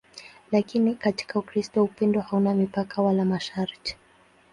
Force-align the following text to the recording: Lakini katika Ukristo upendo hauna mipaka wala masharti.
Lakini 0.51 0.95
katika 0.95 1.39
Ukristo 1.39 1.83
upendo 1.83 2.21
hauna 2.21 2.55
mipaka 2.55 3.01
wala 3.01 3.25
masharti. 3.25 3.97